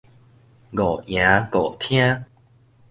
[0.03, 0.03] 五
[1.05, 2.25] 營五廳